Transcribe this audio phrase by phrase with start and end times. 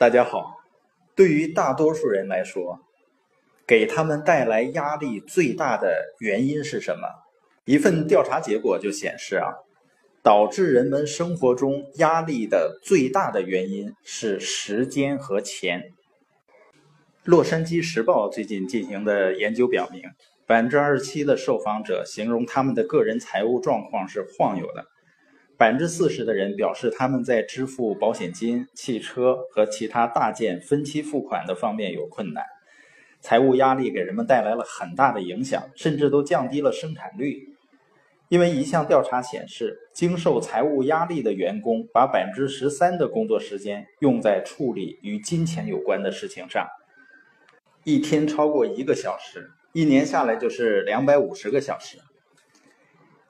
[0.00, 0.56] 大家好。
[1.14, 2.80] 对于大多数人来说，
[3.66, 7.06] 给他们带来压力最大的原因是什么？
[7.66, 9.52] 一份调查结果就显示啊，
[10.22, 15.90] 导致人们生活中压力的最大的原因是时间和钱。
[17.24, 20.04] 洛杉矶时报最近进行的研究表明，
[20.46, 24.86] 百分之二十七的受访者形容他们的个人财务状况是晃悠的。
[25.60, 32.42] 百分之四十的人表示，他们在支付保险金、汽车和其他大件分期付款的方面有困难。
[33.20, 37.46] 财务压力给人们带来了很大的影响，甚至都降低了生产率。
[38.30, 46.66] 因为一项调查显示，经受财务压力的员工把百分之十三的工作时间用在处理与金钱有关的事情上，
[47.84, 51.98] 一天超过一个小时，一年下来就是两百五十个小时。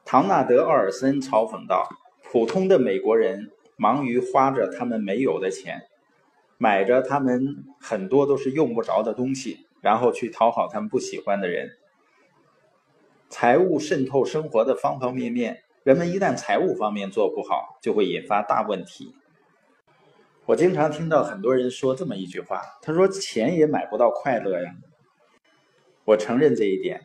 [0.04, 1.88] 唐纳德·奥尔森嘲讽道。
[2.32, 5.88] 普通的美国人忙于花着他们没有的钱，
[6.58, 11.72] 买着他们很多都是用不着的东西，然后去讨好他们不喜欢的人。
[13.28, 19.12] 财务渗透生活的方方面面，人们一旦财务方面做不好，就会引发大问题。
[20.46, 24.76] 我经常听到很多人说这么一句话，他说：“钱也买不到快乐呀。”
[26.06, 27.00] 我承认这一点，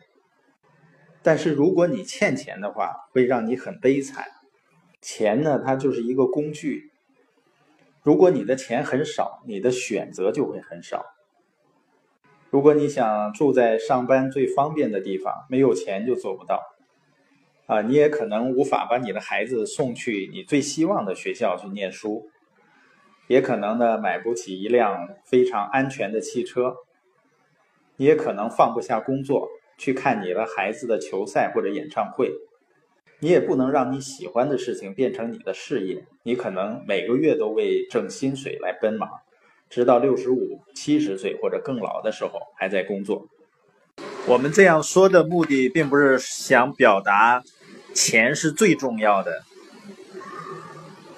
[1.20, 4.24] 但是如果你欠钱的话，会让你很悲惨。
[5.06, 6.90] 钱呢，它就是一个工具。
[8.02, 11.06] 如果你的钱很少，你的选择就会很少。
[12.50, 16.60] 如果你想住在上班最方便的地方，没有钱就做不到。
[17.66, 22.28] 啊，你也可能无法把你的孩子送去你最希望的学校去念书，
[23.28, 26.74] 也可能呢买不起一辆非常安全的汽车，
[27.94, 32.32] 你也可能放不下工作去看你的孩子的球赛或者演唱会。
[33.18, 36.04] 你也不能让你喜欢的事情变成你的事业。
[36.22, 39.08] 你可能每个月都为挣薪水来奔忙，
[39.70, 43.26] 直到六十五、七十岁或者更老的时候还在工作。
[44.26, 47.42] 我们这样说的目的，并不是想表达
[47.94, 49.44] 钱是最重要的，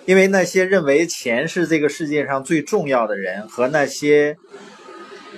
[0.05, 4.37] 因为那些认为钱是这个世界上最重要的人，和那些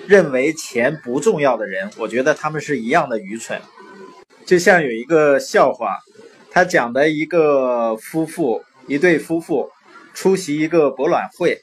[0.06, 3.58] 认为钱不重要的人，我觉得他们是一样的愚蠢。
[4.44, 6.00] 就像有一个笑话。
[6.52, 9.70] 他讲的一个夫妇，一对夫妇
[10.12, 11.62] 出席一个博览会，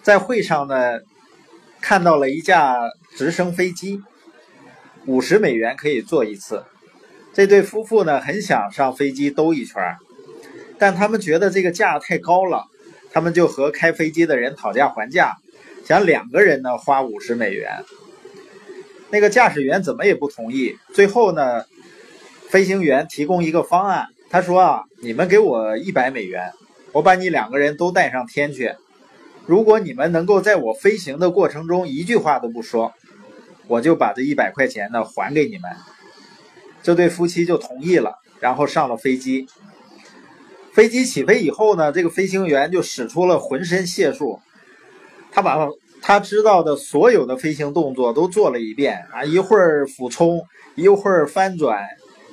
[0.00, 1.00] 在会上呢，
[1.80, 2.76] 看到了一架
[3.16, 4.00] 直升飞机，
[5.06, 6.64] 五十美元可以坐一次。
[7.32, 9.96] 这对夫妇呢，很想上飞机兜一圈，
[10.78, 12.66] 但他们觉得这个价太高了，
[13.12, 15.36] 他们就和开飞机的人讨价还价，
[15.84, 17.82] 想两个人呢花五十美元。
[19.10, 21.64] 那个驾驶员怎么也不同意，最后呢。
[22.50, 26.50] 飞行员提供一个方案，他说：“啊，你们给我一百美元，
[26.90, 28.74] 我把你两个人都带上天去。
[29.46, 32.92] 如果你们能够在我飞行的过程中一句话都不说，
[33.68, 35.70] 我就把这一百块钱呢还给你们。”
[36.82, 39.46] 这对夫妻就同意了，然后上了飞机。
[40.72, 44.40] 飞机起飞以后呢，这个飞行员就使出了浑身解数，
[45.30, 45.68] 他把
[46.02, 50.42] 他知道的所有的飞行动作都做了一遍啊，一会儿俯冲，
[50.74, 51.86] 一会儿翻转。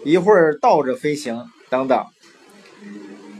[0.03, 2.05] 一会儿倒着飞行等等。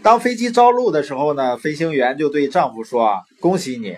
[0.04, 3.98] 当飞机着陆的时候呢，飞行员就对丈夫说：“，恭喜你，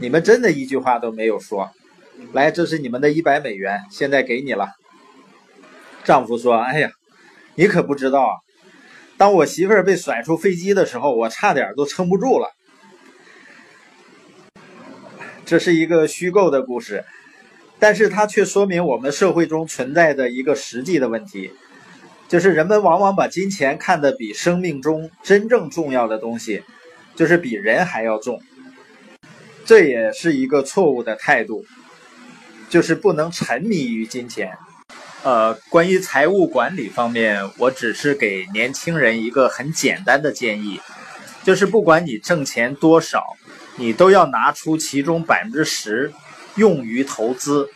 [0.00, 1.70] 你们真的一句话都没有说。
[2.32, 4.68] 来，这是你们的一百美元，现在给你了。”
[6.04, 6.90] 丈夫说：“哎呀，
[7.56, 8.40] 你可不知道，
[9.16, 12.50] 当我媳妇儿被甩出飞机的时候，我差点都撑不住了。”
[15.44, 17.04] 这是一个虚构的故事，
[17.78, 21.52] 但是它却说明我们社会中存在的一个实际的问题。
[22.26, 26.62] 就是人们往往把金钱看得比生命中真正重要的东西，
[27.14, 28.42] 就是比人还要重。
[29.64, 31.64] 这也是一个错误的态度，
[32.68, 34.56] 就是不能沉迷于金钱。
[35.22, 40.80] 呃，关于财务管理方面，我只是给年轻人一个很简单的建议，
[41.44, 43.22] 就是不管你挣钱多少，
[43.76, 46.12] 你都要拿出其中百分之十
[46.56, 47.70] 用于投资，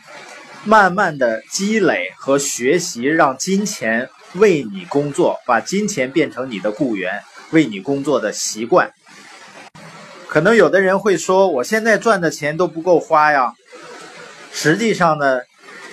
[0.65, 4.11] 慢慢的积累和学习，让金钱。
[4.35, 8.93] 为你工作，把金钱变成你的雇员，为你工作的习惯。
[10.27, 13.55] 可能有的人会说，我现在赚的钱都不够花呀。
[14.53, 15.41] 实际上呢，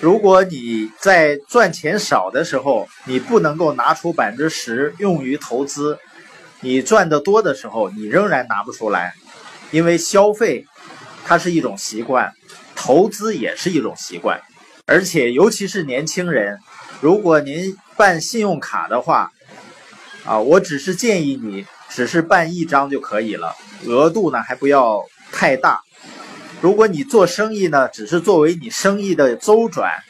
[0.01, 5.97] 如果你在赚钱少的时候，你不能够拿出百分之十用于投资，
[6.59, 9.13] 你赚的多的时候，你仍然拿不出来，
[9.71, 10.65] 因为消费
[11.25, 12.33] 它是一种习惯，
[12.75, 14.41] 投资也是一种习惯，
[14.85, 16.59] 而且尤其是年轻人。
[17.01, 19.31] 如果您办信用卡的话，
[20.25, 23.55] 啊，我只是建议你，只是办一张就可以了，
[23.85, 25.81] 额度呢还不要太大，
[26.61, 30.01] 如果你做生意呢，只是作为你生意的周转，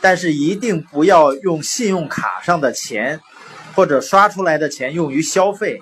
[0.00, 3.20] 但是一定不要用信用卡上的钱
[3.74, 5.80] 或者刷出来的钱用于消费，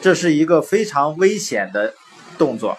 [0.00, 1.92] 这是一个非常危险的
[2.38, 2.78] 动作。